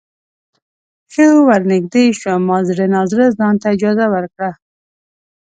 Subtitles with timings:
[1.11, 4.51] ښه ورنږدې شوم ما زړه نا زړه ځانته اجازه ورکړه.